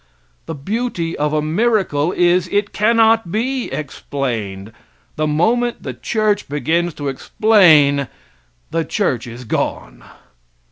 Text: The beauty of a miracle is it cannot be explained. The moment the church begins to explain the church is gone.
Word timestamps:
The 0.47 0.55
beauty 0.55 1.15
of 1.15 1.31
a 1.31 1.43
miracle 1.43 2.11
is 2.11 2.47
it 2.47 2.73
cannot 2.73 3.31
be 3.31 3.71
explained. 3.71 4.73
The 5.15 5.27
moment 5.27 5.83
the 5.83 5.93
church 5.93 6.49
begins 6.49 6.95
to 6.95 7.07
explain 7.07 8.07
the 8.71 8.83
church 8.83 9.27
is 9.27 9.43
gone. 9.43 10.03